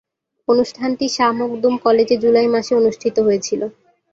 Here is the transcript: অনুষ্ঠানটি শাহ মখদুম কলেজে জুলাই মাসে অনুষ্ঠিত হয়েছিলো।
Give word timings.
অনুষ্ঠানটি 0.47 1.05
শাহ 1.09 1.29
মখদুম 1.39 1.73
কলেজে 1.85 2.15
জুলাই 2.23 2.47
মাসে 2.53 2.73
অনুষ্ঠিত 2.75 3.15
হয়েছিলো। 3.19 3.65